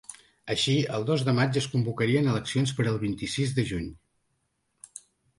Així, 0.53 0.73
el 0.99 1.03
dos 1.09 1.25
de 1.25 1.33
maig 1.39 1.59
es 1.61 1.67
convocarien 1.73 2.29
eleccions 2.31 2.73
per 2.79 2.85
al 2.93 2.97
vint-i-sis 3.03 3.53
de 3.59 3.67
juny. 3.73 3.91